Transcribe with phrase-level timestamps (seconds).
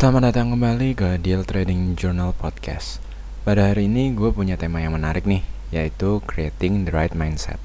[0.00, 3.04] Selamat datang kembali ke Deal Trading Journal Podcast.
[3.44, 5.44] Pada hari ini gue punya tema yang menarik nih,
[5.76, 7.60] yaitu creating the right mindset.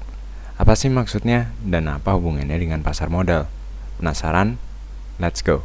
[0.60, 3.48] Apa sih maksudnya dan apa hubungannya dengan pasar modal?
[3.96, 4.60] Penasaran?
[5.16, 5.64] Let's go.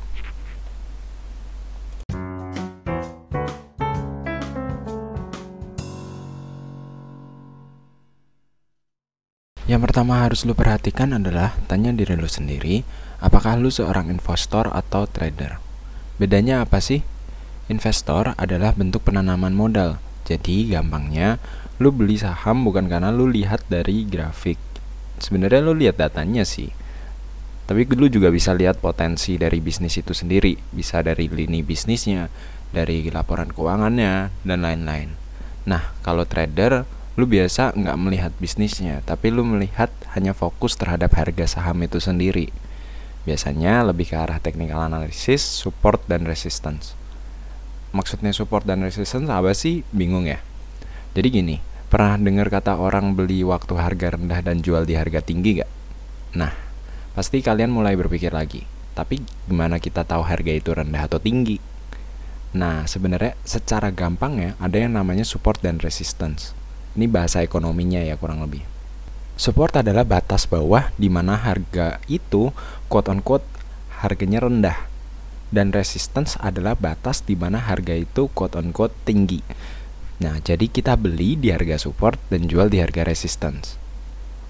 [9.68, 12.88] Yang pertama harus lu perhatikan adalah tanya diri lu sendiri,
[13.20, 15.71] apakah lu seorang investor atau trader?
[16.22, 17.02] Bedanya apa sih?
[17.66, 19.98] Investor adalah bentuk penanaman modal.
[20.30, 21.42] Jadi gampangnya,
[21.82, 24.62] lu beli saham bukan karena lu lihat dari grafik.
[25.18, 26.70] Sebenarnya lu lihat datanya sih.
[27.66, 32.30] Tapi lu juga bisa lihat potensi dari bisnis itu sendiri, bisa dari lini bisnisnya,
[32.70, 35.18] dari laporan keuangannya, dan lain-lain.
[35.66, 36.86] Nah, kalau trader,
[37.18, 42.54] lu biasa nggak melihat bisnisnya, tapi lu melihat hanya fokus terhadap harga saham itu sendiri.
[43.22, 46.98] Biasanya lebih ke arah technical analysis, support, dan resistance.
[47.94, 49.86] Maksudnya support dan resistance apa sih?
[49.94, 50.42] Bingung ya?
[51.12, 51.56] Jadi gini,
[51.92, 55.72] pernah dengar kata orang beli waktu harga rendah dan jual di harga tinggi gak?
[56.40, 56.56] Nah,
[57.12, 58.64] pasti kalian mulai berpikir lagi.
[58.96, 61.60] Tapi gimana kita tahu harga itu rendah atau tinggi?
[62.52, 66.56] Nah, sebenarnya secara gampang ya, ada yang namanya support dan resistance.
[66.96, 68.64] Ini bahasa ekonominya ya kurang lebih.
[69.40, 72.52] Support adalah batas bawah di mana harga itu
[72.92, 73.48] quote on quote
[74.02, 74.92] harganya rendah
[75.52, 79.44] dan resistance adalah batas di mana harga itu quote on quote tinggi.
[80.22, 83.76] Nah, jadi kita beli di harga support dan jual di harga resistance.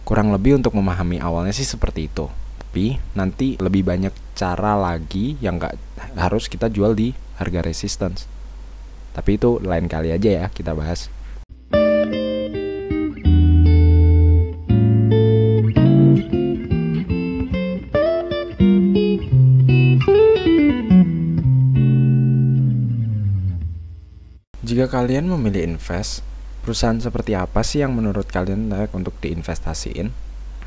[0.04, 2.28] Kurang lebih untuk memahami awalnya sih seperti itu.
[2.60, 5.76] Tapi nanti lebih banyak cara lagi yang nggak
[6.16, 8.28] harus kita jual di harga resistance.
[9.12, 11.12] Tapi itu lain kali aja ya kita bahas.
[24.92, 26.20] Kalian memilih invest,
[26.68, 30.12] perusahaan seperti apa sih yang menurut kalian layak untuk diinvestasiin?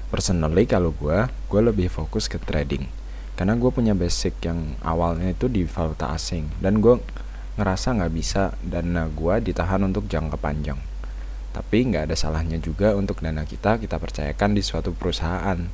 [0.09, 2.89] Personally kalau gue, gue lebih fokus ke trading.
[3.37, 6.49] Karena gue punya basic yang awalnya itu di valuta asing.
[6.57, 6.97] Dan gue
[7.61, 10.81] ngerasa nggak bisa dana gue ditahan untuk jangka panjang.
[11.53, 15.69] Tapi nggak ada salahnya juga untuk dana kita kita percayakan di suatu perusahaan.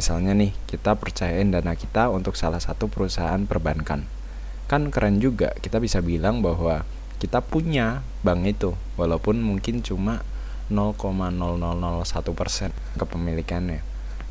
[0.00, 4.08] Misalnya nih, kita percayain dana kita untuk salah satu perusahaan perbankan.
[4.64, 6.88] Kan keren juga, kita bisa bilang bahwa
[7.22, 10.26] kita punya bank itu walaupun mungkin cuma
[10.74, 11.38] 0,0001%
[12.98, 13.78] kepemilikannya.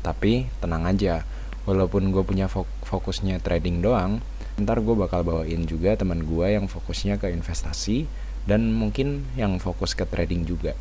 [0.04, 1.24] Tapi tenang aja
[1.64, 2.52] walaupun gue punya
[2.84, 4.20] fokusnya trading doang
[4.60, 8.04] ntar gue bakal bawain juga teman gue yang fokusnya ke investasi
[8.44, 10.76] dan mungkin yang fokus ke trading juga.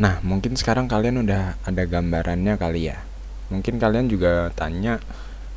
[0.00, 3.04] Nah mungkin sekarang kalian udah ada gambarannya kali ya?
[3.52, 5.04] Mungkin kalian juga tanya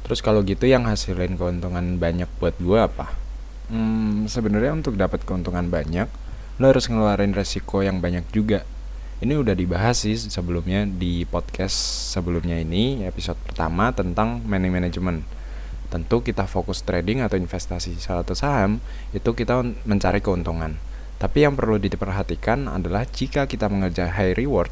[0.04, 3.25] terus kalau gitu yang hasilin keuntungan banyak buat gue apa
[3.70, 6.10] hmm, sebenarnya untuk dapat keuntungan banyak
[6.56, 8.64] lo harus ngeluarin resiko yang banyak juga.
[9.20, 11.76] Ini udah dibahas sih sebelumnya di podcast
[12.16, 15.24] sebelumnya ini episode pertama tentang money management.
[15.92, 18.80] Tentu kita fokus trading atau investasi satu saham
[19.12, 20.76] itu kita mencari keuntungan.
[21.16, 24.72] Tapi yang perlu diperhatikan adalah jika kita mengejar high reward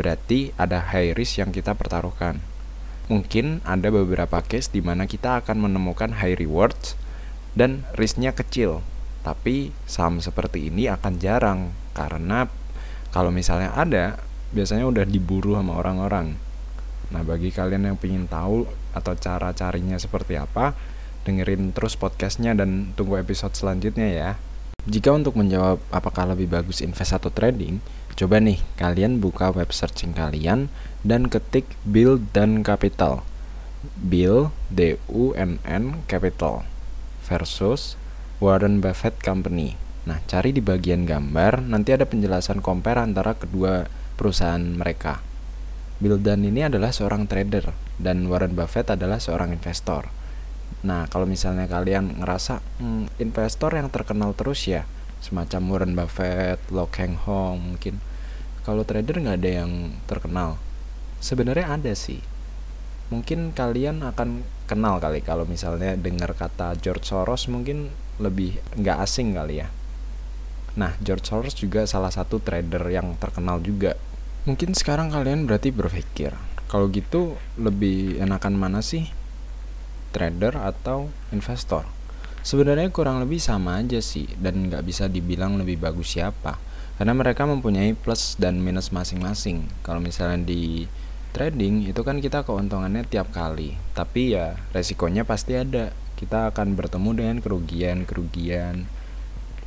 [0.00, 2.40] berarti ada high risk yang kita pertaruhkan.
[3.12, 6.96] Mungkin ada beberapa case di mana kita akan menemukan high rewards
[7.60, 8.80] dan risknya kecil.
[9.20, 12.48] Tapi saham seperti ini akan jarang karena
[13.12, 14.16] kalau misalnya ada,
[14.56, 16.40] biasanya udah diburu sama orang-orang.
[17.12, 18.64] Nah, bagi kalian yang ingin tahu
[18.96, 20.72] atau cara carinya seperti apa,
[21.28, 24.30] dengerin terus podcastnya dan tunggu episode selanjutnya ya.
[24.88, 27.84] Jika untuk menjawab apakah lebih bagus invest atau trading,
[28.16, 30.72] coba nih kalian buka web searching kalian
[31.04, 33.20] dan ketik Build dan Capital.
[34.00, 36.64] Bill D U N N Capital
[37.30, 37.94] versus
[38.42, 39.78] Warren Buffett Company.
[40.10, 43.86] Nah, cari di bagian gambar, nanti ada penjelasan compare antara kedua
[44.18, 45.22] perusahaan mereka.
[46.02, 50.08] Bill Dunn ini adalah seorang trader dan Warren Buffett adalah seorang investor.
[50.80, 54.88] Nah, kalau misalnya kalian ngerasa hmm, investor yang terkenal terus ya,
[55.20, 58.00] semacam Warren Buffett, Lok Heng Hong mungkin.
[58.64, 60.56] Kalau trader nggak ada yang terkenal.
[61.20, 62.24] Sebenarnya ada sih,
[63.10, 67.90] mungkin kalian akan kenal kali kalau misalnya dengar kata George Soros mungkin
[68.22, 69.68] lebih nggak asing kali ya.
[70.78, 73.98] Nah, George Soros juga salah satu trader yang terkenal juga.
[74.46, 76.32] Mungkin sekarang kalian berarti berpikir,
[76.70, 79.10] kalau gitu lebih enakan mana sih?
[80.14, 81.82] Trader atau investor?
[82.40, 86.56] Sebenarnya kurang lebih sama aja sih, dan nggak bisa dibilang lebih bagus siapa.
[86.96, 89.66] Karena mereka mempunyai plus dan minus masing-masing.
[89.82, 90.86] Kalau misalnya di
[91.30, 97.10] trading itu kan kita keuntungannya tiap kali tapi ya resikonya pasti ada kita akan bertemu
[97.16, 98.84] dengan kerugian-kerugian.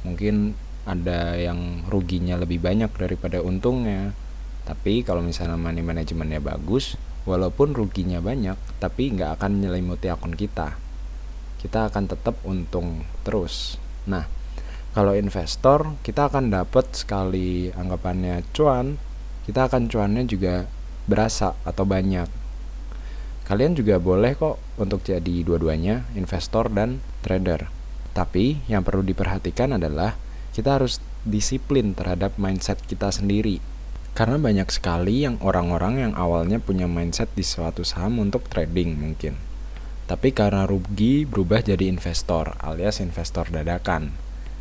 [0.05, 0.53] Mungkin
[0.85, 4.13] ada yang ruginya lebih banyak daripada untungnya.
[4.61, 6.93] Tapi kalau misalnya money manajemennya bagus,
[7.25, 10.77] walaupun ruginya banyak, tapi nggak akan menyelimuti akun kita.
[11.57, 13.81] Kita akan tetap untung terus.
[14.05, 14.29] Nah,
[14.93, 19.01] kalau investor, kita akan dapat sekali anggapannya cuan,
[19.49, 20.69] kita akan cuannya juga
[21.05, 22.27] berasa atau banyak.
[23.43, 27.67] Kalian juga boleh kok untuk jadi dua-duanya, investor dan trader.
[28.15, 30.15] Tapi yang perlu diperhatikan adalah
[30.55, 33.59] kita harus disiplin terhadap mindset kita sendiri.
[34.13, 39.35] Karena banyak sekali yang orang-orang yang awalnya punya mindset di suatu saham untuk trading mungkin.
[40.05, 44.13] Tapi karena rugi berubah jadi investor alias investor dadakan.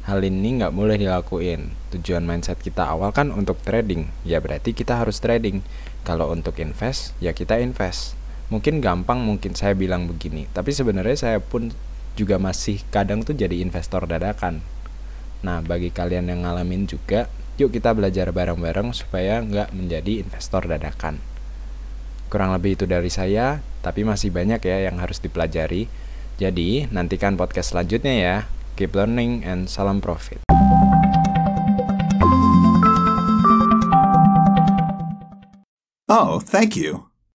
[0.03, 1.75] Hal ini nggak boleh dilakuin.
[1.95, 5.63] Tujuan mindset kita awal kan untuk trading, ya berarti kita harus trading.
[6.03, 8.19] Kalau untuk invest, ya kita invest.
[8.51, 11.71] Mungkin gampang, mungkin saya bilang begini, tapi sebenarnya saya pun
[12.19, 14.61] juga masih kadang tuh jadi investor dadakan
[15.43, 17.27] Nah, bagi kalian yang ngalamin juga,
[17.59, 21.19] yuk kita belajar bareng-bareng supaya nggak menjadi investor dadakan.
[22.31, 25.91] Kurang lebih itu dari saya, tapi masih banyak ya yang harus dipelajari.
[26.39, 28.37] Jadi, nantikan podcast selanjutnya ya.
[28.77, 30.41] Keep learning and salam profit.
[36.09, 37.12] Oh, thank you.